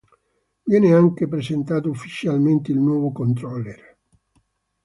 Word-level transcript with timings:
Viene 0.63 0.95
anche 0.95 1.27
presentato 1.27 1.87
ufficialmente 1.87 2.71
il 2.71 2.79
nuovo 2.79 3.11
controller. 3.11 3.97